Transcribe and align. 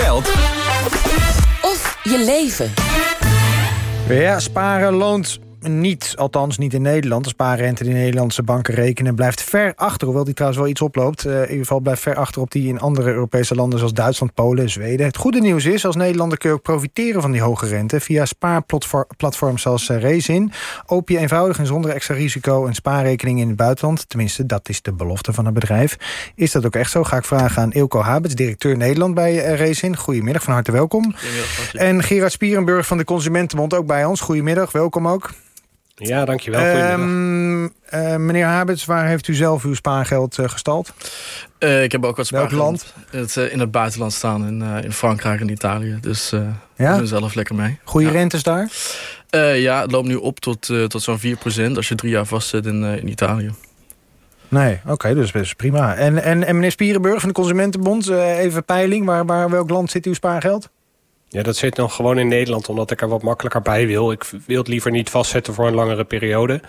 geld 0.00 0.28
Of 1.62 1.98
je 2.02 2.24
leven. 2.24 2.72
Ja, 4.08 4.38
sparen 4.40 4.92
loont 4.92 5.38
niet, 5.68 6.12
althans 6.16 6.58
niet 6.58 6.74
in 6.74 6.82
Nederland. 6.82 7.24
De 7.24 7.30
spaarrente 7.30 7.84
die 7.84 7.92
Nederlandse 7.92 8.42
banken 8.42 8.74
rekenen 8.74 9.14
blijft 9.14 9.42
ver 9.42 9.72
achter. 9.76 10.06
Hoewel 10.06 10.24
die 10.24 10.34
trouwens 10.34 10.60
wel 10.60 10.70
iets 10.70 10.80
oploopt. 10.80 11.26
Uh, 11.26 11.34
in 11.34 11.40
ieder 11.40 11.56
geval 11.56 11.80
blijft 11.80 12.02
ver 12.02 12.14
achter 12.14 12.40
op 12.40 12.50
die 12.50 12.68
in 12.68 12.80
andere 12.80 13.12
Europese 13.12 13.54
landen... 13.54 13.78
zoals 13.78 13.94
Duitsland, 13.94 14.34
Polen 14.34 14.62
en 14.62 14.70
Zweden. 14.70 15.06
Het 15.06 15.16
goede 15.16 15.40
nieuws 15.40 15.64
is, 15.64 15.84
als 15.86 15.96
Nederlander 15.96 16.38
kun 16.38 16.48
je 16.48 16.54
ook 16.54 16.62
profiteren 16.62 17.22
van 17.22 17.32
die 17.32 17.40
hoge 17.40 17.66
rente... 17.66 18.00
via 18.00 18.24
spaarplatforms 18.24 19.62
zoals 19.62 19.88
uh, 19.88 20.00
Raisin. 20.00 20.52
Open 20.86 21.14
je 21.14 21.20
eenvoudig 21.20 21.58
en 21.58 21.66
zonder 21.66 21.90
extra 21.90 22.14
risico 22.14 22.66
een 22.66 22.74
spaarrekening 22.74 23.40
in 23.40 23.48
het 23.48 23.56
buitenland. 23.56 24.08
Tenminste, 24.08 24.46
dat 24.46 24.68
is 24.68 24.82
de 24.82 24.92
belofte 24.92 25.32
van 25.32 25.44
het 25.44 25.54
bedrijf. 25.54 25.96
Is 26.34 26.52
dat 26.52 26.66
ook 26.66 26.74
echt 26.74 26.90
zo? 26.90 27.04
Ga 27.04 27.16
ik 27.16 27.24
vragen 27.24 27.62
aan 27.62 27.72
Ilko 27.72 28.00
Habets, 28.00 28.34
directeur 28.34 28.76
Nederland 28.76 29.14
bij 29.14 29.34
uh, 29.34 29.58
Raisin. 29.58 29.96
Goedemiddag, 29.96 30.42
van 30.42 30.52
harte 30.52 30.72
welkom. 30.72 31.14
En 31.72 32.02
Gerard 32.02 32.32
Spierenburg 32.32 32.86
van 32.86 32.96
de 32.96 33.04
Consumentenbond 33.04 33.74
ook 33.74 33.86
bij 33.86 34.04
ons. 34.04 34.20
Goedemiddag, 34.20 34.72
welkom 34.72 35.08
ook. 35.08 35.30
Ja, 36.08 36.24
dankjewel. 36.24 36.92
Um, 36.92 37.62
uh, 37.64 38.16
meneer 38.16 38.44
Habets, 38.44 38.84
waar 38.84 39.06
heeft 39.06 39.28
u 39.28 39.34
zelf 39.34 39.64
uw 39.64 39.74
spaargeld 39.74 40.38
uh, 40.38 40.48
gestald? 40.48 40.92
Uh, 41.58 41.82
ik 41.82 41.92
heb 41.92 42.04
ook 42.04 42.16
wat 42.16 42.26
spaargeld 42.26 42.52
Welk 42.52 42.62
land? 42.62 42.94
Het, 43.10 43.50
in 43.50 43.60
het 43.60 43.70
buitenland 43.70 44.12
staan, 44.12 44.46
in, 44.46 44.62
in 44.84 44.92
Frankrijk 44.92 45.40
en 45.40 45.48
Italië. 45.48 45.98
Dus 46.00 46.30
ja? 46.76 46.92
ik 46.92 46.98
ben 46.98 47.06
zelf 47.06 47.34
lekker 47.34 47.54
mee. 47.54 47.78
Goede 47.84 48.06
ja. 48.06 48.12
rentes 48.12 48.42
daar? 48.42 48.68
ja, 49.56 49.80
het 49.80 49.90
loopt 49.90 50.08
nu 50.08 50.14
op 50.14 50.40
tot, 50.40 50.72
tot 50.88 51.02
zo'n 51.02 51.18
4% 51.18 51.72
als 51.76 51.88
je 51.88 51.94
drie 51.94 52.10
jaar 52.10 52.26
vastzet 52.26 52.66
in, 52.66 52.84
in 52.84 53.08
Italië. 53.08 53.50
Nee, 54.48 54.80
oké, 54.82 54.92
okay, 54.92 55.14
dus 55.14 55.32
best 55.32 55.56
prima. 55.56 55.94
En, 55.94 56.22
en, 56.22 56.44
en 56.46 56.54
meneer 56.54 56.70
Spierenburg 56.70 57.20
van 57.20 57.28
de 57.28 57.34
Consumentenbond, 57.34 58.08
even 58.08 58.64
peiling. 58.64 59.06
Waar, 59.06 59.26
waar, 59.26 59.50
welk 59.50 59.70
land 59.70 59.90
zit 59.90 60.06
uw 60.06 60.14
spaargeld? 60.14 60.70
Ja, 61.32 61.42
dat 61.42 61.56
zit 61.56 61.76
nog 61.76 61.94
gewoon 61.94 62.18
in 62.18 62.28
Nederland, 62.28 62.68
omdat 62.68 62.90
ik 62.90 63.00
er 63.00 63.08
wat 63.08 63.22
makkelijker 63.22 63.62
bij 63.62 63.86
wil. 63.86 64.12
Ik 64.12 64.24
wil 64.46 64.58
het 64.58 64.68
liever 64.68 64.90
niet 64.90 65.10
vastzetten 65.10 65.54
voor 65.54 65.66
een 65.66 65.74
langere 65.74 66.04
periode. 66.04 66.60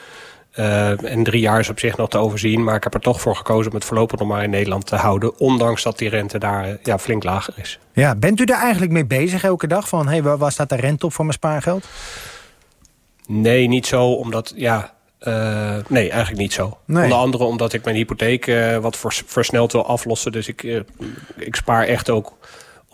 Uh, 0.56 1.04
en 1.04 1.24
drie 1.24 1.42
jaar 1.42 1.60
is 1.60 1.70
op 1.70 1.80
zich 1.80 1.98
nog 1.98 2.10
te 2.10 2.18
overzien. 2.18 2.64
Maar 2.64 2.76
ik 2.76 2.84
heb 2.84 2.94
er 2.94 3.00
toch 3.00 3.22
voor 3.22 3.36
gekozen 3.36 3.72
om 3.72 3.78
het 3.78 3.86
voorlopig 3.86 4.20
nog 4.20 4.28
maar 4.28 4.44
in 4.44 4.50
Nederland 4.50 4.86
te 4.86 4.96
houden. 4.96 5.40
Ondanks 5.40 5.84
dat 5.84 5.98
die 5.98 6.10
rente 6.10 6.40
daar 6.40 6.78
ja, 6.84 7.00
flink 7.00 7.24
lager 7.24 7.54
is. 7.58 7.80
Ja, 7.94 8.16
bent 8.16 8.40
u 8.40 8.46
daar 8.46 8.62
eigenlijk 8.62 8.92
mee 8.92 9.06
bezig 9.06 9.44
elke 9.44 9.68
dag? 9.68 9.88
Van, 9.88 10.08
hey, 10.08 10.24
waar 10.24 10.52
staat 10.52 10.70
de 10.70 10.76
rente 10.76 11.06
op 11.06 11.14
voor 11.14 11.26
mijn 11.26 11.38
spaargeld? 11.38 11.86
Nee, 13.28 13.68
niet 13.68 13.88
zo. 13.88 14.06
Omdat, 14.06 14.54
ja, 14.56 14.94
uh, 15.22 15.76
nee, 15.88 16.10
eigenlijk 16.10 16.42
niet 16.42 16.54
zo. 16.54 16.78
Nee. 16.86 17.04
Onder 17.04 17.18
andere 17.18 17.44
omdat 17.44 17.74
ik 17.74 17.84
mijn 17.84 17.96
hypotheek 17.96 18.48
uh, 18.48 18.78
wat 18.78 18.98
versneld 19.26 19.72
wil 19.72 19.86
aflossen. 19.86 20.32
Dus 20.32 20.48
ik, 20.48 20.84
ik 21.38 21.56
spaar 21.56 21.86
echt 21.86 22.10
ook 22.10 22.34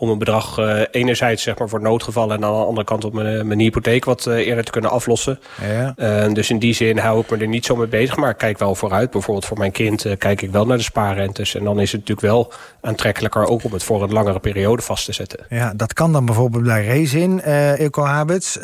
om 0.00 0.10
een 0.10 0.18
bedrag 0.18 0.58
uh, 0.58 0.80
enerzijds 0.90 1.42
zeg 1.42 1.58
maar, 1.58 1.68
voor 1.68 1.80
noodgevallen... 1.80 2.36
en 2.36 2.44
aan 2.44 2.52
de 2.52 2.64
andere 2.66 2.86
kant 2.86 3.04
op 3.04 3.12
mijn, 3.12 3.46
mijn 3.46 3.58
hypotheek 3.58 4.04
wat 4.04 4.26
uh, 4.26 4.34
eerder 4.46 4.64
te 4.64 4.70
kunnen 4.70 4.90
aflossen. 4.90 5.40
Ja. 5.62 5.94
Uh, 5.96 6.34
dus 6.34 6.50
in 6.50 6.58
die 6.58 6.74
zin 6.74 6.98
hou 6.98 7.20
ik 7.20 7.30
me 7.30 7.36
er 7.36 7.48
niet 7.48 7.64
zo 7.64 7.76
mee 7.76 7.86
bezig. 7.86 8.16
Maar 8.16 8.30
ik 8.30 8.38
kijk 8.38 8.58
wel 8.58 8.74
vooruit. 8.74 9.10
Bijvoorbeeld 9.10 9.46
voor 9.46 9.58
mijn 9.58 9.72
kind 9.72 10.06
kijk 10.18 10.42
ik 10.42 10.50
wel 10.50 10.66
naar 10.66 10.76
de 10.76 10.82
spaarrentes. 10.82 11.54
En 11.54 11.64
dan 11.64 11.80
is 11.80 11.92
het 11.92 12.00
natuurlijk 12.00 12.26
wel 12.26 12.52
aantrekkelijker... 12.80 13.46
ook 13.46 13.64
om 13.64 13.72
het 13.72 13.82
voor 13.82 14.02
een 14.02 14.12
langere 14.12 14.40
periode 14.40 14.82
vast 14.82 15.04
te 15.04 15.12
zetten. 15.12 15.46
Ja, 15.48 15.72
dat 15.76 15.92
kan 15.92 16.12
dan 16.12 16.24
bijvoorbeeld 16.24 16.64
bij 16.64 16.86
Rezin, 16.86 17.44
Ilko 17.78 18.04
Habits. 18.04 18.58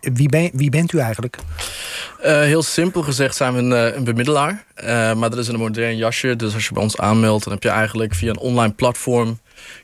wie, 0.00 0.28
ben, 0.28 0.50
wie 0.52 0.70
bent 0.70 0.92
u 0.92 0.98
eigenlijk? 0.98 1.38
heel 2.20 2.62
simpel 2.62 3.02
gezegd 3.02 3.36
zijn 3.36 3.54
we 3.54 3.58
een, 3.58 3.96
een 3.96 4.04
bemiddelaar. 4.04 4.64
maar 5.16 5.30
dat 5.30 5.36
is 5.36 5.48
een 5.48 5.58
modern 5.58 5.96
jasje. 5.96 6.36
Dus 6.36 6.54
als 6.54 6.66
je 6.66 6.72
bij 6.74 6.82
ons 6.82 6.98
aanmeldt... 6.98 7.44
dan 7.44 7.52
heb 7.52 7.62
je 7.62 7.68
eigenlijk 7.68 8.14
via 8.14 8.30
een 8.30 8.38
online 8.38 8.72
platform 8.72 9.38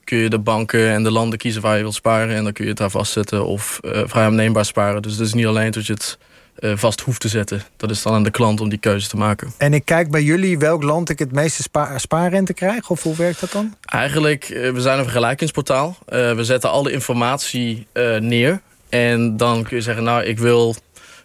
kun 0.04 0.18
je 0.18 0.28
de 0.28 0.38
banken 0.38 0.90
en 0.90 1.02
de 1.02 1.10
landen 1.10 1.38
kiezen 1.38 1.62
waar 1.62 1.76
je 1.76 1.82
wilt 1.82 1.94
sparen. 1.94 2.36
En 2.36 2.44
dan 2.44 2.52
kun 2.52 2.64
je 2.64 2.70
het 2.70 2.78
daar 2.78 2.90
vastzetten 2.90 3.46
of 3.46 3.80
uh, 3.82 4.02
vrij 4.04 4.24
aanneembaar 4.24 4.64
sparen. 4.64 5.02
Dus 5.02 5.12
het 5.12 5.20
is 5.20 5.34
niet 5.34 5.46
alleen 5.46 5.70
dat 5.70 5.86
je 5.86 5.92
het 5.92 6.18
uh, 6.58 6.72
vast 6.76 7.00
hoeft 7.00 7.20
te 7.20 7.28
zetten. 7.28 7.62
Dat 7.76 7.90
is 7.90 8.02
dan 8.02 8.14
aan 8.14 8.22
de 8.22 8.30
klant 8.30 8.60
om 8.60 8.68
die 8.68 8.78
keuze 8.78 9.08
te 9.08 9.16
maken. 9.16 9.52
En 9.56 9.74
ik 9.74 9.84
kijk 9.84 10.10
bij 10.10 10.22
jullie 10.22 10.58
welk 10.58 10.82
land 10.82 11.08
ik 11.08 11.18
het 11.18 11.32
meeste 11.32 11.62
spa 11.62 11.98
spaarrente 11.98 12.54
krijg? 12.54 12.90
Of 12.90 13.02
hoe 13.02 13.16
werkt 13.16 13.40
dat 13.40 13.52
dan? 13.52 13.76
Eigenlijk, 13.84 14.48
uh, 14.48 14.72
we 14.72 14.80
zijn 14.80 14.98
een 14.98 15.04
vergelijkingsportaal. 15.04 15.98
we 16.06 16.44
zetten 16.44 16.70
alle 16.70 16.92
informatie 16.92 17.86
neer. 18.18 18.60
En 18.88 19.36
dan 19.36 19.62
kun 19.62 19.76
je 19.76 19.82
zeggen, 19.82 20.04
nou, 20.04 20.22
ik 20.22 20.38
wil 20.38 20.76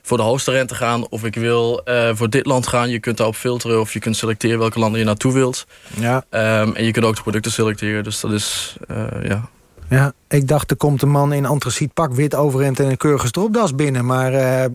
voor 0.05 0.17
de 0.17 0.23
hoogste 0.23 0.51
rente 0.51 0.75
gaan... 0.75 1.07
of 1.09 1.23
ik 1.23 1.35
wil 1.35 1.81
uh, 1.85 2.09
voor 2.13 2.29
dit 2.29 2.45
land 2.45 2.67
gaan. 2.67 2.89
Je 2.89 2.99
kunt 2.99 3.17
daarop 3.17 3.35
filteren 3.35 3.79
of 3.79 3.93
je 3.93 3.99
kunt 3.99 4.17
selecteren 4.17 4.59
welke 4.59 4.79
landen 4.79 4.99
je 4.99 5.05
naartoe 5.05 5.33
wilt. 5.33 5.65
Ja. 5.99 6.15
Um, 6.15 6.75
en 6.75 6.85
je 6.85 6.91
kunt 6.91 7.05
ook 7.05 7.15
de 7.15 7.21
producten 7.21 7.51
selecteren. 7.51 8.03
Dus 8.03 8.19
dat 8.19 8.31
is, 8.31 8.77
uh, 8.91 8.97
ja... 9.23 9.49
Ja, 9.89 10.13
ik 10.27 10.47
dacht 10.47 10.71
er 10.71 10.77
komt 10.77 11.01
een 11.01 11.09
man 11.09 11.33
in 11.33 11.45
antraciet 11.45 11.93
pak, 11.93 12.13
wit 12.13 12.35
overhemd 12.35 12.79
en 12.79 12.89
een 12.89 12.97
keurige 12.97 13.27
stropdas 13.27 13.75
binnen. 13.75 14.05
Maar 14.05 14.33
uh, 14.33 14.65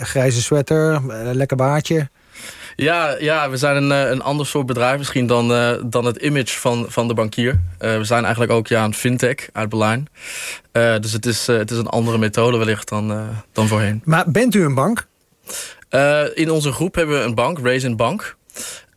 grijze 0.00 0.42
sweater, 0.42 1.00
lekker 1.32 1.56
baardje. 1.56 2.08
Ja, 2.76 3.16
ja, 3.18 3.50
we 3.50 3.56
zijn 3.56 3.76
een, 3.76 3.90
een 3.90 4.22
ander 4.22 4.46
soort 4.46 4.66
bedrijf 4.66 4.98
misschien 4.98 5.26
dan, 5.26 5.50
uh, 5.50 5.72
dan 5.86 6.04
het 6.04 6.16
image 6.16 6.58
van, 6.58 6.86
van 6.88 7.08
de 7.08 7.14
bankier. 7.14 7.52
Uh, 7.52 7.96
we 7.96 8.04
zijn 8.04 8.22
eigenlijk 8.22 8.52
ook 8.52 8.66
ja, 8.66 8.84
een 8.84 8.94
fintech 8.94 9.48
uit 9.52 9.68
Berlijn. 9.68 10.08
Uh, 10.72 10.98
dus 10.98 11.12
het 11.12 11.26
is, 11.26 11.46
het 11.46 11.70
is 11.70 11.78
een 11.78 11.86
andere 11.86 12.18
methode 12.18 12.56
wellicht 12.56 12.88
dan, 12.88 13.28
dan 13.52 13.68
voorheen. 13.68 14.02
Maar 14.04 14.30
bent 14.30 14.54
u 14.54 14.64
een 14.64 14.74
bank? 14.74 15.06
in 16.34 16.50
onze 16.50 16.72
groep 16.72 16.94
hebben 16.94 17.18
we 17.18 17.24
een 17.24 17.34
bank, 17.34 17.58
Raisin 17.58 17.96
Bank. 17.96 18.36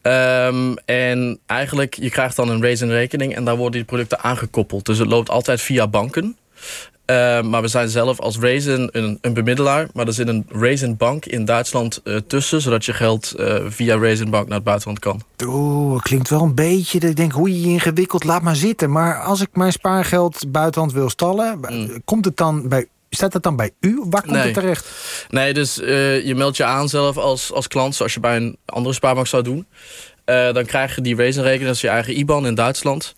Um, 0.02 0.78
en 0.86 1.40
eigenlijk, 1.46 1.94
je 1.94 2.10
krijgt 2.10 2.36
dan 2.36 2.50
een 2.50 2.62
Raisin 2.62 2.90
rekening 2.90 3.36
en 3.36 3.46
daar 3.46 3.56
worden 3.56 3.80
die 3.80 3.84
producten 3.84 4.20
aangekoppeld. 4.20 4.86
Dus 4.86 4.98
het 4.98 5.08
loopt 5.08 5.30
altijd 5.30 5.62
via 5.62 5.88
banken. 5.88 6.38
Uh, 7.12 7.42
maar 7.42 7.62
we 7.62 7.68
zijn 7.68 7.90
zelf 7.90 8.20
als 8.20 8.38
Raisin 8.38 8.90
een, 8.92 9.18
een, 9.22 9.34
bemiddelaar. 9.34 9.88
Maar 9.94 10.08
er 10.08 10.14
zit 10.14 10.28
een 10.28 10.46
Raisin 10.50 10.98
Bank 10.98 11.26
in 11.26 11.46
Duitsland 11.46 12.02
uh, 12.04 12.18
tussen... 12.28 12.62
zodat 12.62 12.86
je 12.86 12.94
geld 12.94 13.34
uh, 13.38 13.56
via 13.68 13.98
Raisin 13.98 14.30
Bank 14.30 14.48
naar 14.48 14.56
het 14.56 14.64
buitenland 14.64 15.00
kan. 15.00 15.22
Oeh, 15.46 16.02
klinkt 16.02 16.30
wel 16.30 16.42
een 16.42 16.56
beetje... 16.56 17.00
dat 17.00 17.10
ik 17.10 17.16
denk, 17.16 17.32
hoe 17.32 17.50
ingewikkeld, 17.50 18.24
laat 18.24 18.42
maar 18.42 18.56
zitten. 18.56 18.92
Maar 18.92 19.22
als 19.22 19.42
ik 19.42 19.48
mijn 19.52 19.72
spaargeld 19.72 20.52
buitenland 20.52 20.94
wil 20.94 21.10
stallen... 21.10 21.60
Mm. 21.60 22.02
komt 22.06 22.26
het 22.26 22.38
dan 22.38 22.68
bij 22.68 22.88
Staat 23.10 23.32
dat 23.32 23.44
dan 23.44 23.56
bij 23.56 23.72
u? 23.80 24.02
Waar 24.10 24.22
komt 24.22 24.34
nee. 24.34 24.44
het 24.44 24.54
terecht? 24.54 24.88
Nee, 25.30 25.54
dus 25.54 25.80
uh, 25.80 26.26
je 26.26 26.36
meldt 26.36 26.58
je 26.58 26.64
aan 26.64 26.90
zelf 26.90 27.18
als, 27.18 27.52
als 27.52 27.68
klant... 27.68 27.96
zoals 27.96 28.14
je 28.14 28.20
bij 28.20 28.36
een 28.36 28.58
andere 28.66 28.96
spaarbank 28.96 29.28
zou 29.28 29.44
doen. 29.44 29.68
Uh, 30.26 30.54
dan 30.54 30.66
krijg 30.66 30.96
je 30.96 31.02
die 31.02 31.16
Raisin-rekening, 31.16 31.66
dat 31.66 31.76
is 31.76 31.82
je 31.82 31.88
eigen 31.88 32.18
IBAN 32.18 32.46
in 32.46 32.56
Duitsland... 32.56 33.16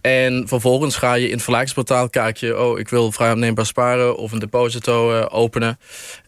En 0.00 0.48
vervolgens 0.48 0.96
ga 0.96 1.14
je 1.14 1.24
in 1.24 1.30
het 1.30 1.42
vergelijkingsportaal 1.42 2.08
kijken... 2.08 2.64
oh, 2.64 2.78
ik 2.78 2.88
wil 2.88 3.12
vrij 3.12 3.30
opneembaar 3.30 3.66
sparen 3.66 4.16
of 4.16 4.32
een 4.32 4.38
deposito 4.38 5.18
uh, 5.18 5.26
openen. 5.28 5.78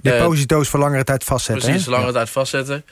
Deposito's 0.00 0.64
uh, 0.64 0.70
voor 0.70 0.80
langere 0.80 1.04
tijd 1.04 1.24
vastzetten. 1.24 1.64
Precies, 1.64 1.84
voor 1.84 1.92
langere 1.92 2.12
ja. 2.12 2.18
tijd 2.18 2.30
vastzetten. 2.30 2.84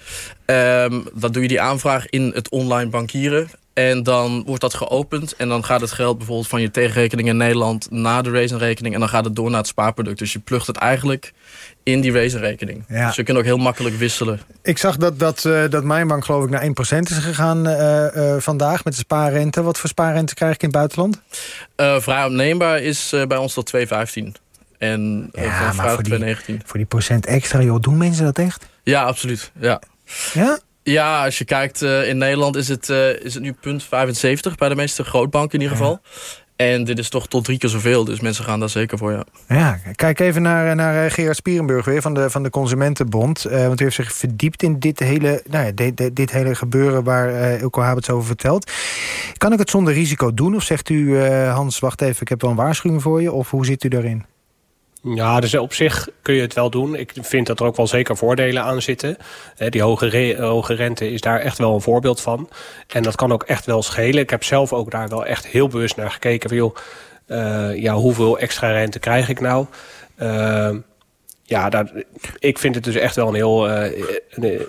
Um, 0.47 1.09
dan 1.15 1.33
doe 1.33 1.43
je 1.43 1.49
die 1.49 1.61
aanvraag 1.61 2.07
in 2.09 2.31
het 2.35 2.51
online 2.51 2.91
bankieren. 2.91 3.51
En 3.79 4.03
dan 4.03 4.43
wordt 4.47 4.61
dat 4.61 4.75
geopend. 4.75 5.37
En 5.37 5.49
dan 5.49 5.65
gaat 5.65 5.81
het 5.81 5.93
geld 5.93 6.17
bijvoorbeeld 6.17 6.49
van 6.49 6.61
je 6.61 6.71
tegenrekening 6.71 7.29
in 7.29 7.37
Nederland... 7.37 7.91
naar 7.91 8.23
de 8.23 8.31
Raisin-rekening. 8.31 8.95
En 8.95 9.01
dan 9.01 9.09
gaat 9.09 9.25
het 9.25 9.37
door 9.37 9.51
naar 9.51 9.59
het 9.59 9.67
spaarproduct. 9.67 10.19
Dus 10.19 10.33
je 10.33 10.39
plugt 10.39 10.67
het 10.67 10.77
eigenlijk 10.77 11.33
in 11.83 12.01
die 12.01 12.13
Raisin-rekening. 12.13 12.85
Ja. 12.89 13.07
Dus 13.07 13.17
je 13.17 13.23
kunt 13.23 13.39
ook 13.39 13.45
heel 13.45 13.57
makkelijk 13.57 13.97
wisselen. 13.97 14.41
Ik 14.63 14.79
zag 14.79 14.97
dat, 14.97 15.19
dat, 15.19 15.45
uh, 15.45 15.69
dat 15.69 15.85
mijn 15.85 16.09
bank 16.09 16.25
geloof 16.25 16.45
ik 16.45 16.51
naar 16.51 16.63
1% 16.63 16.67
is 16.99 17.19
gegaan 17.19 17.69
uh, 17.69 18.07
uh, 18.17 18.37
vandaag 18.39 18.85
met 18.85 18.93
de 18.93 18.99
spaarrente. 18.99 19.63
Wat 19.63 19.79
voor 19.79 19.89
spaarrente 19.89 20.35
krijg 20.35 20.55
ik 20.55 20.63
in 20.63 20.69
het 20.69 20.77
buitenland? 20.77 21.21
vrij 21.77 22.25
opneembaar 22.25 22.81
is 22.81 23.15
bij 23.29 23.37
ons 23.37 23.55
tot 23.55 23.73
2,15. 23.77 23.83
En 24.79 25.31
ja, 25.33 25.73
maar 25.73 25.95
voor 25.95 26.03
die, 26.03 26.37
voor 26.65 26.79
die 26.79 26.87
procent 26.87 27.27
extra, 27.27 27.63
joh, 27.63 27.81
doen 27.81 27.97
mensen 27.97 28.25
dat 28.25 28.39
echt? 28.39 28.67
Ja, 28.83 29.03
absoluut. 29.03 29.51
Ja? 29.59 29.81
Ja, 30.33 30.59
ja 30.93 31.25
als 31.25 31.39
je 31.39 31.45
kijkt 31.45 31.83
uh, 31.83 32.09
in 32.09 32.19
Nederland 32.19 32.57
is 32.57 32.69
het, 32.69 32.89
uh, 32.89 33.25
is 33.25 33.35
het 33.35 33.43
nu 33.43 33.53
punt 33.53 33.85
75 33.85 34.55
bij 34.55 34.69
de 34.69 34.75
meeste 34.75 35.05
grootbanken 35.05 35.59
in 35.59 35.65
ieder 35.65 35.77
geval. 35.77 36.01
Ja. 36.03 36.11
En 36.57 36.85
dit 36.85 36.99
is 36.99 37.09
toch 37.09 37.29
tot 37.29 37.45
drie 37.45 37.59
keer 37.59 37.71
zoveel, 37.71 38.05
dus 38.05 38.21
mensen 38.21 38.45
gaan 38.45 38.61
daar 38.61 38.69
zeker 38.69 38.99
voor, 38.99 39.13
ja. 39.13 39.25
Ja, 39.49 39.79
kijk 39.95 40.21
even 40.21 40.43
naar, 40.43 40.75
naar 40.77 41.11
Gerard 41.11 41.37
Spierenburg 41.37 41.85
weer 41.85 42.03
van 42.03 42.15
de, 42.15 42.31
van 42.31 42.43
de 42.43 42.51
Consumentenbond. 42.51 43.47
Uh, 43.47 43.67
want 43.67 43.81
u 43.81 43.85
heeft 43.85 43.97
zich 43.97 44.13
verdiept 44.13 44.63
in 44.63 44.79
dit 44.79 44.99
hele, 44.99 45.43
nou 45.51 45.67
ja, 45.67 45.73
dit, 45.75 45.97
dit, 45.97 46.17
dit 46.17 46.31
hele 46.31 46.55
gebeuren 46.55 47.05
waar 47.05 47.31
uh, 47.31 47.61
Ilko 47.61 47.81
Habets 47.81 48.11
over 48.11 48.27
vertelt. 48.27 48.73
Kan 49.37 49.53
ik 49.53 49.59
het 49.59 49.71
zonder 49.71 49.95
risico 49.95 50.35
doen? 50.35 50.55
Of 50.55 50.63
zegt 50.63 50.89
u, 50.89 50.97
uh, 50.97 51.55
Hans, 51.55 51.79
wacht 51.79 52.01
even, 52.01 52.23
ik 52.23 52.29
heb 52.29 52.41
wel 52.41 52.51
een 52.51 52.57
waarschuwing 52.57 53.03
voor 53.03 53.23
je? 53.23 53.33
Of 53.33 53.51
hoe 53.51 53.67
zit 53.67 53.85
u 53.85 53.89
daarin? 53.89 54.25
Ja, 55.03 55.41
dus 55.41 55.55
op 55.55 55.73
zich 55.73 56.09
kun 56.23 56.35
je 56.35 56.41
het 56.41 56.55
wel 56.55 56.71
doen. 56.71 56.95
Ik 56.95 57.13
vind 57.21 57.47
dat 57.47 57.61
er 57.61 57.67
ook 57.67 57.77
wel 57.77 57.87
zeker 57.87 58.17
voordelen 58.17 58.63
aan 58.63 58.83
zitten. 58.83 59.17
Die 59.69 59.83
hoge, 59.83 60.37
hoge 60.41 60.75
rente 60.75 61.11
is 61.11 61.21
daar 61.21 61.41
echt 61.41 61.59
wel 61.59 61.75
een 61.75 61.81
voorbeeld 61.81 62.21
van. 62.21 62.49
En 62.87 63.03
dat 63.03 63.17
kan 63.17 63.33
ook 63.33 63.43
echt 63.43 63.67
wel 63.67 63.83
schelen. 63.83 64.23
Ik 64.23 64.31
heb 64.31 64.45
zelf 64.45 64.73
ook 64.73 64.91
daar 64.91 65.09
wel 65.09 65.27
echt 65.27 65.47
heel 65.47 65.69
bewust 65.69 65.97
naar 65.97 66.11
gekeken. 66.11 66.49
Van, 66.49 66.59
joh, 66.59 66.77
uh, 67.27 67.77
ja, 67.77 67.95
hoeveel 67.95 68.39
extra 68.39 68.71
rente 68.71 68.99
krijg 68.99 69.29
ik 69.29 69.41
nou? 69.41 69.67
Uh, 70.23 70.71
ja, 71.49 71.69
daar, 71.69 71.91
ik 72.39 72.59
vind 72.59 72.75
het 72.75 72.85
dus 72.85 72.95
echt 72.95 73.17
wel 73.17 73.29
een 73.29 73.35
heel... 73.35 73.69
Uh, 73.69 74.07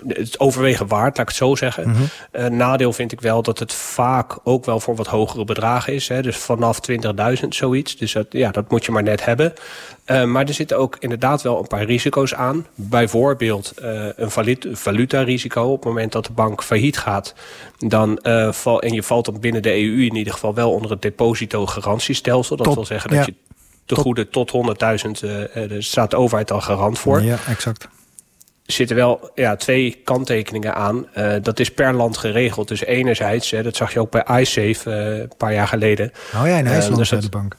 het 0.08 0.40
overwegen 0.40 0.86
waard, 0.86 1.16
laat 1.16 1.18
ik 1.18 1.28
het 1.28 1.36
zo 1.36 1.54
zeggen. 1.54 1.88
Mm 1.88 1.96
nadeel 2.50 2.92
vind 2.92 3.12
ik 3.12 3.20
wel 3.20 3.42
dat 3.42 3.58
het 3.58 3.72
vaak 3.72 4.38
ook 4.44 4.64
wel 4.64 4.80
voor 4.80 4.96
wat 4.96 5.06
hogere 5.06 5.44
bedragen 5.44 5.94
is. 5.94 6.08
Hè, 6.08 6.22
dus 6.22 6.36
vanaf 6.36 6.78
20.000 6.90 7.48
zoiets. 7.48 7.96
Dus 7.96 8.12
dat, 8.12 8.26
ja, 8.30 8.50
dat 8.50 8.70
moet 8.70 8.84
je 8.84 8.92
maar 8.92 9.02
net 9.02 9.24
hebben. 9.24 9.52
Uh, 10.06 10.24
maar 10.24 10.46
er 10.46 10.54
zitten 10.54 10.78
ook 10.78 10.96
inderdaad 10.98 11.42
wel 11.42 11.58
een 11.58 11.66
paar 11.66 11.84
risico's 11.84 12.34
aan. 12.34 12.66
Bijvoorbeeld 12.74 13.72
een 14.16 14.76
valuta-risico. 14.76 15.62
Op 15.62 15.76
het 15.76 15.84
moment 15.84 16.12
dat 16.12 16.26
de 16.26 16.32
bank 16.32 16.62
failliet 16.62 16.98
gaat... 16.98 17.34
Dan, 17.78 18.18
val, 18.50 18.82
en 18.82 18.92
je 18.92 19.02
valt 19.02 19.24
dan 19.24 19.40
binnen 19.40 19.62
de 19.62 19.72
EU 19.72 20.04
in 20.04 20.16
ieder 20.16 20.32
geval 20.32 20.54
wel 20.54 20.72
onder 20.72 20.90
het 20.90 21.02
depositogarantiestelsel. 21.02 22.56
Dat 22.56 22.74
wil 22.74 22.84
zeggen 22.84 23.10
dat 23.10 23.26
je 23.26 23.34
te 23.84 23.94
goede 23.94 24.28
tot 24.28 24.52
100.000, 24.52 25.24
uh, 25.24 25.72
er 25.72 25.82
staat 25.82 26.10
de 26.10 26.16
overheid 26.16 26.52
al 26.52 26.60
garant 26.60 26.98
voor. 26.98 27.22
Ja, 27.22 27.38
exact. 27.48 27.88
Er 28.66 28.76
zitten 28.76 28.96
wel 28.96 29.30
ja, 29.34 29.56
twee 29.56 30.00
kanttekeningen 30.04 30.74
aan. 30.74 31.06
Uh, 31.16 31.34
dat 31.42 31.60
is 31.60 31.70
per 31.70 31.94
land 31.94 32.16
geregeld. 32.16 32.68
Dus 32.68 32.84
enerzijds, 32.84 33.50
dat 33.50 33.76
zag 33.76 33.92
je 33.92 34.00
ook 34.00 34.10
bij 34.10 34.40
iSafe 34.40 34.90
uh, 34.90 35.18
een 35.18 35.32
paar 35.36 35.52
jaar 35.52 35.68
geleden. 35.68 36.12
Oh 36.34 36.46
ja, 36.46 36.56
in 36.56 36.66
IJsland 36.66 36.96
dus 36.96 37.08
de 37.08 37.28
bank. 37.28 37.56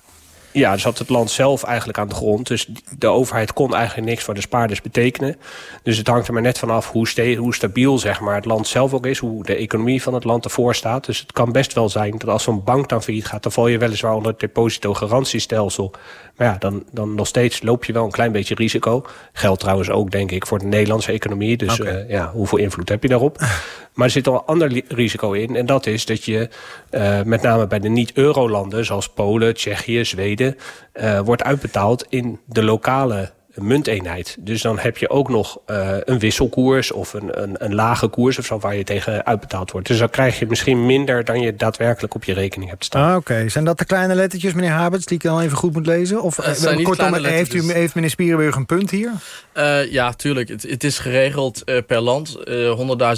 Ja, 0.51 0.77
zat 0.77 0.97
het 0.97 1.09
land 1.09 1.31
zelf 1.31 1.63
eigenlijk 1.63 1.97
aan 1.97 2.07
de 2.07 2.15
grond. 2.15 2.47
Dus 2.47 2.67
de 2.97 3.07
overheid 3.07 3.53
kon 3.53 3.75
eigenlijk 3.75 4.07
niks 4.07 4.23
voor 4.23 4.33
de 4.33 4.41
spaarders 4.41 4.81
betekenen. 4.81 5.35
Dus 5.83 5.97
het 5.97 6.07
hangt 6.07 6.27
er 6.27 6.33
maar 6.33 6.41
net 6.41 6.59
vanaf 6.59 6.91
hoe, 6.91 7.35
hoe 7.37 7.55
stabiel 7.55 7.97
zeg 7.97 8.19
maar, 8.19 8.35
het 8.35 8.45
land 8.45 8.67
zelf 8.67 8.93
ook 8.93 9.05
is. 9.05 9.17
Hoe 9.17 9.43
de 9.43 9.55
economie 9.55 10.01
van 10.01 10.13
het 10.13 10.23
land 10.23 10.45
ervoor 10.45 10.75
staat. 10.75 11.05
Dus 11.05 11.19
het 11.19 11.31
kan 11.31 11.51
best 11.51 11.73
wel 11.73 11.89
zijn 11.89 12.17
dat 12.17 12.29
als 12.29 12.43
zo'n 12.43 12.63
bank 12.63 12.89
dan 12.89 13.03
failliet 13.03 13.25
gaat... 13.25 13.43
dan 13.43 13.51
val 13.51 13.67
je 13.67 13.77
weliswaar 13.77 14.13
onder 14.13 14.31
het 14.31 14.39
depositogarantiestelsel. 14.39 15.91
Maar 16.35 16.47
ja, 16.47 16.55
dan, 16.59 16.83
dan 16.91 17.15
nog 17.15 17.27
steeds 17.27 17.61
loop 17.61 17.85
je 17.85 17.93
wel 17.93 18.05
een 18.05 18.11
klein 18.11 18.31
beetje 18.31 18.55
risico. 18.55 19.05
Geldt 19.33 19.59
trouwens 19.59 19.89
ook, 19.89 20.11
denk 20.11 20.31
ik, 20.31 20.47
voor 20.47 20.59
de 20.59 20.65
Nederlandse 20.65 21.11
economie. 21.11 21.57
Dus 21.57 21.79
okay. 21.79 22.01
uh, 22.01 22.09
ja, 22.09 22.31
hoeveel 22.31 22.57
invloed 22.57 22.89
heb 22.89 23.03
je 23.03 23.09
daarop? 23.09 23.37
Maar 23.93 24.05
er 24.05 24.11
zit 24.11 24.27
al 24.27 24.33
een 24.33 24.45
ander 24.45 24.81
risico 24.87 25.31
in. 25.31 25.55
En 25.55 25.65
dat 25.65 25.85
is 25.85 26.05
dat 26.05 26.25
je 26.25 26.49
uh, 26.91 27.21
met 27.21 27.41
name 27.41 27.67
bij 27.67 27.79
de 27.79 27.89
niet-eurolanden... 27.89 28.85
zoals 28.85 29.09
Polen, 29.09 29.53
Tsjechië, 29.53 30.05
Zweden... 30.05 30.57
Uh, 30.93 31.19
wordt 31.19 31.43
uitbetaald 31.43 32.05
in 32.09 32.39
de 32.45 32.63
lokale 32.63 33.31
munteenheid. 33.55 34.37
Dus 34.39 34.61
dan 34.61 34.79
heb 34.79 34.97
je 34.97 35.09
ook 35.09 35.29
nog 35.29 35.59
uh, 35.67 35.97
een 36.03 36.19
wisselkoers 36.19 36.91
of 36.91 37.13
een, 37.13 37.41
een, 37.41 37.55
een, 37.57 37.75
lage 37.75 38.07
koers 38.07 38.37
of 38.37 38.45
zo 38.45 38.59
waar 38.59 38.75
je 38.75 38.83
tegen 38.83 39.25
uitbetaald 39.25 39.71
wordt. 39.71 39.87
Dus 39.87 39.97
dan 39.97 40.09
krijg 40.09 40.39
je 40.39 40.45
misschien 40.45 40.85
minder 40.85 41.25
dan 41.25 41.41
je 41.41 41.55
daadwerkelijk 41.55 42.15
op 42.15 42.23
je 42.23 42.33
rekening 42.33 42.69
hebt 42.69 42.85
staan. 42.85 43.09
Ah, 43.09 43.15
Oké, 43.15 43.49
zijn 43.49 43.65
dat 43.65 43.77
de 43.77 43.85
kleine 43.85 44.15
lettertjes, 44.15 44.53
meneer 44.53 44.71
Habets, 44.71 45.05
die 45.05 45.17
ik 45.17 45.23
dan 45.23 45.39
even 45.39 45.57
goed 45.57 45.73
moet 45.73 45.85
lezen? 45.85 46.21
Of 46.21 46.37
uh, 46.37 46.83
kortom, 46.83 47.13
heeft, 47.13 47.53
u, 47.53 47.71
heeft 47.71 47.95
meneer 47.95 48.09
Spierenburg 48.09 48.55
een 48.55 48.65
punt 48.65 48.89
hier? 48.89 49.11
Uh, 49.57 49.91
ja, 49.91 50.13
tuurlijk. 50.13 50.49
Het, 50.49 50.63
het 50.63 50.83
is 50.83 50.99
geregeld 50.99 51.63
per 51.87 52.01
land, 52.01 52.37
100.000 52.37 52.43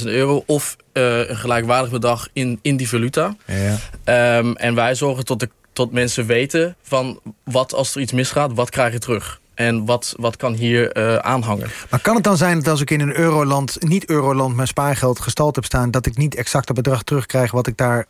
euro 0.03 0.43
of 0.45 0.75
een 0.93 1.35
gelijkwaardig 1.35 1.91
bedrag 1.91 2.27
in, 2.33 2.59
in 2.61 2.77
die 2.77 2.89
valuta. 2.89 3.35
Ja. 3.45 4.37
Um, 4.37 4.55
en 4.55 4.75
wij 4.75 4.95
zorgen 4.95 5.25
tot, 5.25 5.39
de, 5.39 5.49
tot 5.73 5.91
mensen 5.91 6.25
weten 6.25 6.75
van 6.81 7.19
wat 7.43 7.73
als 7.73 7.95
er 7.95 8.01
iets 8.01 8.11
misgaat, 8.11 8.53
wat 8.53 8.69
krijg 8.69 8.93
je 8.93 8.99
terug? 8.99 9.41
En 9.55 9.85
wat, 9.85 10.13
wat 10.17 10.37
kan 10.37 10.53
hier 10.53 10.97
uh, 10.97 11.15
aanhangen? 11.15 11.69
Maar 11.89 12.01
kan 12.01 12.15
het 12.15 12.23
dan 12.23 12.37
zijn 12.37 12.57
dat 12.57 12.67
als 12.67 12.81
ik 12.81 12.91
in 12.91 12.99
een 12.99 13.17
euroland, 13.17 13.77
niet-euroland... 13.79 14.55
mijn 14.55 14.67
spaargeld 14.67 15.19
gestald 15.19 15.55
heb 15.55 15.65
staan... 15.65 15.91
dat 15.91 16.05
ik 16.05 16.17
niet 16.17 16.35
exact 16.35 16.67
het 16.67 16.77
bedrag 16.77 17.03
terugkrijg 17.03 17.51
wat 17.51 17.67
ik, 17.67 17.77
daar, 17.77 18.05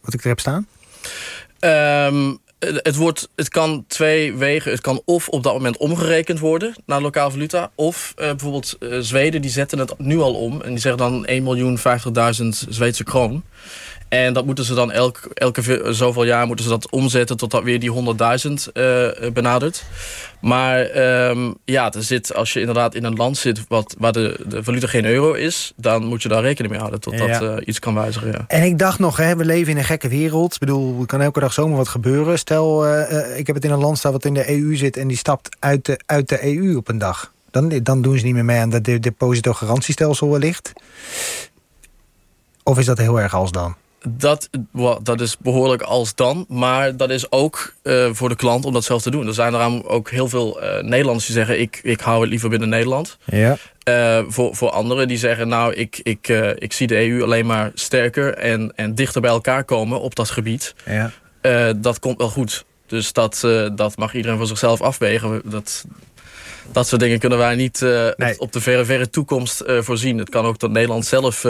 wat 0.00 0.14
ik 0.14 0.22
er 0.22 0.28
heb 0.28 0.40
staan? 0.40 0.66
Um, 1.60 2.38
het, 2.58 2.96
wordt, 2.96 3.28
het 3.36 3.48
kan 3.48 3.84
twee 3.86 4.34
wegen. 4.34 4.70
Het 4.70 4.80
kan 4.80 5.02
of 5.04 5.28
op 5.28 5.42
dat 5.42 5.52
moment 5.52 5.76
omgerekend 5.76 6.38
worden 6.38 6.74
naar 6.86 7.00
lokaal 7.00 7.30
valuta. 7.30 7.70
Of 7.74 8.14
uh, 8.16 8.26
bijvoorbeeld 8.26 8.76
uh, 8.80 8.98
Zweden, 9.00 9.40
die 9.40 9.50
zetten 9.50 9.78
het 9.78 9.98
nu 9.98 10.18
al 10.18 10.34
om. 10.34 10.62
En 10.62 10.70
die 10.70 10.78
zeggen 10.78 11.24
dan 11.26 11.26
1.050.000 12.42 12.46
Zweedse 12.68 13.04
kroon. 13.04 13.42
En 14.08 14.32
dat 14.32 14.46
moeten 14.46 14.64
ze 14.64 14.74
dan 14.74 14.92
elk, 14.92 15.20
elke 15.34 15.88
zoveel 15.92 16.24
jaar 16.24 16.46
moeten 16.46 16.64
ze 16.64 16.70
dat 16.70 16.90
omzetten... 16.90 17.36
totdat 17.36 17.62
weer 17.62 17.80
die 17.80 17.92
100.000 17.92 17.98
uh, 17.98 19.08
benadert. 19.32 19.84
Maar 20.40 20.96
um, 21.30 21.54
ja, 21.64 21.92
er 21.92 22.02
zit, 22.02 22.34
als 22.34 22.52
je 22.52 22.60
inderdaad 22.60 22.94
in 22.94 23.04
een 23.04 23.14
land 23.14 23.36
zit... 23.36 23.64
Wat, 23.68 23.94
waar 23.98 24.12
de, 24.12 24.40
de 24.46 24.64
valuta 24.64 24.86
geen 24.86 25.04
euro 25.04 25.32
is... 25.32 25.72
dan 25.76 26.04
moet 26.04 26.22
je 26.22 26.28
daar 26.28 26.42
rekening 26.42 26.70
mee 26.70 26.80
houden 26.80 27.00
totdat 27.00 27.28
ja. 27.28 27.42
uh, 27.42 27.56
iets 27.64 27.78
kan 27.78 27.94
wijzigen. 27.94 28.30
Ja. 28.30 28.44
En 28.48 28.62
ik 28.62 28.78
dacht 28.78 28.98
nog, 28.98 29.16
hè, 29.16 29.36
we 29.36 29.44
leven 29.44 29.72
in 29.72 29.78
een 29.78 29.84
gekke 29.84 30.08
wereld. 30.08 30.54
Ik 30.54 30.58
bedoel, 30.58 31.00
er 31.00 31.06
kan 31.06 31.20
elke 31.20 31.40
dag 31.40 31.52
zomaar 31.52 31.76
wat 31.76 31.88
gebeuren. 31.88 32.38
Stel, 32.38 32.86
uh, 32.86 33.38
ik 33.38 33.46
heb 33.46 33.56
het 33.56 33.64
in 33.64 33.70
een 33.70 33.78
land 33.78 33.98
staan 33.98 34.12
wat 34.12 34.24
in 34.24 34.34
de 34.34 34.50
EU 34.50 34.76
zit... 34.76 34.96
en 34.96 35.08
die 35.08 35.16
stapt 35.16 35.56
uit 35.58 35.84
de, 35.84 36.00
uit 36.06 36.28
de 36.28 36.56
EU 36.56 36.76
op 36.76 36.88
een 36.88 36.98
dag. 36.98 37.32
Dan, 37.50 37.80
dan 37.82 38.02
doen 38.02 38.18
ze 38.18 38.24
niet 38.24 38.34
meer 38.34 38.44
mee 38.44 38.60
aan 38.60 38.70
dat 38.70 38.84
de 38.84 38.98
depositogarantiestelsel 38.98 40.30
wellicht. 40.30 40.72
Of 42.62 42.78
is 42.78 42.86
dat 42.86 42.98
heel 42.98 43.20
erg 43.20 43.34
als 43.34 43.52
dan? 43.52 43.74
Dat, 44.16 44.50
dat 45.02 45.20
is 45.20 45.36
behoorlijk 45.38 45.82
als 45.82 46.14
dan. 46.14 46.44
Maar 46.48 46.96
dat 46.96 47.10
is 47.10 47.32
ook 47.32 47.74
uh, 47.82 48.08
voor 48.12 48.28
de 48.28 48.36
klant 48.36 48.64
om 48.64 48.72
dat 48.72 48.84
zelf 48.84 49.02
te 49.02 49.10
doen. 49.10 49.26
Er 49.26 49.34
zijn 49.34 49.54
er 49.54 49.88
ook 49.88 50.10
heel 50.10 50.28
veel 50.28 50.62
uh, 50.62 50.82
Nederlanders 50.82 51.26
die 51.26 51.34
zeggen... 51.34 51.60
ik, 51.60 51.80
ik 51.82 52.00
hou 52.00 52.20
het 52.20 52.30
liever 52.30 52.48
binnen 52.48 52.68
Nederland. 52.68 53.18
Ja. 53.24 53.56
Uh, 53.88 54.24
voor, 54.28 54.56
voor 54.56 54.70
anderen 54.70 55.08
die 55.08 55.18
zeggen... 55.18 55.48
nou, 55.48 55.74
ik, 55.74 56.00
ik, 56.02 56.28
ik 56.54 56.72
zie 56.72 56.86
de 56.86 57.08
EU 57.08 57.22
alleen 57.22 57.46
maar 57.46 57.70
sterker... 57.74 58.34
En, 58.34 58.72
en 58.76 58.94
dichter 58.94 59.20
bij 59.20 59.30
elkaar 59.30 59.64
komen 59.64 60.00
op 60.00 60.14
dat 60.14 60.30
gebied. 60.30 60.74
Ja. 60.84 61.12
dat 61.76 61.98
komt 61.98 62.18
wel 62.18 62.28
goed. 62.28 62.64
Dus 62.86 63.12
dat, 63.12 63.40
dat 63.74 63.96
mag 63.96 64.14
iedereen 64.14 64.36
voor 64.36 64.46
zichzelf 64.46 64.80
afwegen. 64.80 65.42
Dat, 65.44 65.84
dat 66.72 66.88
soort 66.88 67.00
dingen 67.00 67.18
kunnen 67.18 67.38
wij 67.38 67.54
niet 67.54 67.80
nee. 68.16 68.38
op 68.38 68.52
de 68.52 68.60
verre, 68.60 68.84
verre 68.84 69.10
toekomst 69.10 69.62
voorzien. 69.66 70.18
Het 70.18 70.28
kan 70.28 70.44
ook 70.44 70.58
dat 70.58 70.70
Nederland 70.70 71.06
zelf 71.06 71.44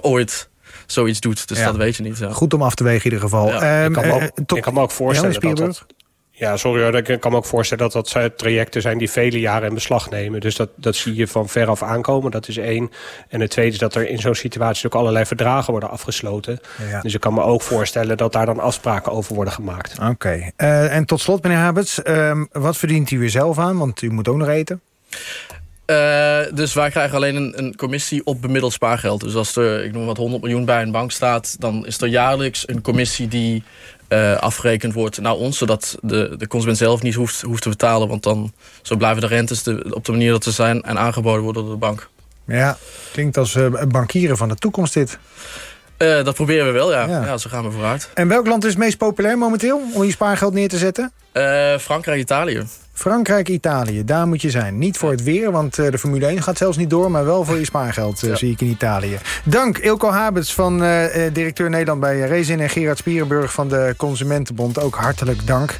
ooit 0.00 0.48
zoiets 0.86 1.20
doet. 1.20 1.48
Dus 1.48 1.62
dat 1.62 1.76
weet 1.76 1.96
je 1.96 2.02
niet. 2.02 2.18
Ja. 2.18 2.30
Goed 2.30 2.54
om 2.54 2.62
af 2.62 2.74
te 2.74 2.84
wegen 2.84 3.04
in 3.04 3.12
ieder 3.12 3.20
geval. 3.28 3.48
Ja. 3.48 3.84
Um, 3.84 3.86
ik, 3.86 3.92
kan 3.92 4.06
me 4.06 4.12
ook, 4.12 4.20
uh, 4.20 4.56
ik 4.56 4.62
kan 4.62 4.74
me 4.74 4.80
ook 4.80 4.90
voorstellen 4.90 5.40
dat 5.40 5.56
dat... 5.56 5.86
Ja, 6.30 6.56
sorry 6.56 6.82
hoor, 6.82 6.94
ik 6.94 7.20
kan 7.20 7.30
me 7.30 7.36
ook 7.36 7.44
voorstellen 7.44 7.90
dat 7.90 8.12
dat 8.12 8.38
trajecten 8.38 8.82
zijn 8.82 8.98
die 8.98 9.10
vele 9.10 9.40
jaren 9.40 9.68
in 9.68 9.74
beslag 9.74 10.10
nemen. 10.10 10.40
Dus 10.40 10.56
dat, 10.56 10.68
dat 10.76 10.96
zie 10.96 11.14
je 11.14 11.26
van 11.26 11.48
veraf 11.48 11.82
aankomen, 11.82 12.30
dat 12.30 12.48
is 12.48 12.56
één. 12.56 12.90
En 13.28 13.40
het 13.40 13.50
tweede 13.50 13.72
is 13.72 13.78
dat 13.78 13.94
er 13.94 14.08
in 14.08 14.18
zo'n 14.18 14.34
situatie 14.34 14.86
ook 14.86 14.94
allerlei 14.94 15.24
verdragen 15.26 15.70
worden 15.70 15.90
afgesloten. 15.90 16.60
Ja. 16.90 17.00
Dus 17.00 17.14
ik 17.14 17.20
kan 17.20 17.34
me 17.34 17.42
ook 17.42 17.62
voorstellen 17.62 18.16
dat 18.16 18.32
daar 18.32 18.46
dan 18.46 18.60
afspraken 18.60 19.12
over 19.12 19.34
worden 19.34 19.52
gemaakt. 19.52 19.98
Oké, 19.98 20.10
okay. 20.10 20.52
uh, 20.56 20.96
en 20.96 21.04
tot 21.04 21.20
slot 21.20 21.42
meneer 21.42 21.58
Habets, 21.58 22.00
uh, 22.04 22.40
wat 22.52 22.76
verdient 22.76 23.10
u 23.10 23.18
weer 23.18 23.30
zelf 23.30 23.58
aan? 23.58 23.78
Want 23.78 24.02
u 24.02 24.10
moet 24.10 24.28
ook 24.28 24.36
nog 24.36 24.48
eten. 24.48 24.80
Uh, 25.90 26.40
dus 26.54 26.74
wij 26.74 26.90
krijgen 26.90 27.16
alleen 27.16 27.36
een, 27.36 27.58
een, 27.58 27.76
commissie 27.76 28.24
op 28.24 28.42
bemiddeld 28.42 28.72
spaargeld. 28.72 29.20
Dus 29.20 29.34
als 29.34 29.56
er, 29.56 29.84
ik 29.84 29.92
noem 29.92 30.06
wat, 30.06 30.16
100 30.16 30.42
miljoen 30.42 30.64
bij 30.64 30.82
een 30.82 30.90
bank 30.90 31.10
staat... 31.10 31.56
dan 31.58 31.86
is 31.86 32.00
er 32.00 32.08
jaarlijks 32.08 32.68
een 32.68 32.82
commissie 32.82 33.28
die 33.28 33.62
uh, 34.08 34.36
afgerekend 34.36 34.94
wordt 34.94 35.20
naar 35.20 35.34
ons... 35.34 35.58
zodat 35.58 35.98
de, 36.02 36.34
de 36.38 36.46
consument 36.46 36.78
zelf 36.78 37.02
niet 37.02 37.14
hoeft, 37.14 37.40
hoeft 37.40 37.62
te 37.62 37.68
betalen. 37.68 38.08
Want 38.08 38.22
dan 38.22 38.52
zo 38.82 38.96
blijven 38.96 39.20
de 39.20 39.26
rentes 39.26 39.66
op 39.90 40.04
de 40.04 40.12
manier 40.12 40.30
dat 40.30 40.44
ze 40.44 40.52
zijn... 40.52 40.82
en 40.82 40.98
aangeboden 40.98 41.42
worden 41.42 41.62
door 41.62 41.72
de 41.72 41.78
bank. 41.78 42.08
Ja, 42.44 42.76
klinkt 43.12 43.36
als 43.36 43.54
uh, 43.54 43.82
bankieren 43.88 44.36
van 44.36 44.48
de 44.48 44.54
toekomst 44.54 44.94
dit. 44.94 45.18
Uh, 45.98 46.24
dat 46.24 46.34
proberen 46.34 46.66
we 46.66 46.72
wel, 46.72 46.92
ja. 46.92 47.06
ja. 47.06 47.24
ja. 47.24 47.36
zo 47.36 47.50
gaan 47.50 47.64
we 47.64 47.70
vooruit. 47.70 48.10
En 48.14 48.28
welk 48.28 48.46
land 48.46 48.64
is 48.64 48.70
het 48.70 48.78
meest 48.78 48.98
populair 48.98 49.38
momenteel 49.38 49.80
om 49.92 50.04
je 50.04 50.10
spaargeld 50.10 50.52
neer 50.52 50.68
te 50.68 50.78
zetten? 50.78 51.12
Uh, 51.32 51.78
Frankrijk, 51.78 52.20
Italië. 52.20 52.62
Frankrijk, 52.92 53.48
Italië, 53.48 54.04
daar 54.04 54.26
moet 54.26 54.42
je 54.42 54.50
zijn. 54.50 54.78
Niet 54.78 54.96
voor 54.96 55.10
het 55.10 55.22
weer, 55.22 55.50
want 55.50 55.78
uh, 55.78 55.90
de 55.90 55.98
Formule 55.98 56.26
1 56.26 56.42
gaat 56.42 56.56
zelfs 56.56 56.76
niet 56.76 56.90
door... 56.90 57.10
maar 57.10 57.24
wel 57.24 57.44
voor 57.44 57.58
je 57.58 57.64
spaargeld, 57.64 58.20
ja. 58.20 58.34
zie 58.34 58.52
ik 58.52 58.60
in 58.60 58.66
Italië. 58.66 59.18
Dank, 59.44 59.78
Ilko 59.78 60.10
Habets, 60.10 60.54
van 60.54 60.78
directeur 61.32 61.70
Nederland 61.70 62.00
bij 62.00 62.20
Rezin... 62.20 62.60
en 62.60 62.68
Gerard 62.68 62.98
Spierenburg 62.98 63.52
van 63.52 63.68
de 63.68 63.94
Consumentenbond. 63.96 64.80
Ook 64.80 64.94
hartelijk 64.94 65.46
dank. 65.46 65.78